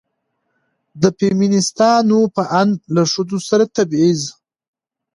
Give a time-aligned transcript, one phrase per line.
[1.01, 4.21] د فيمينستانو په اند له ښځو سره تبعيض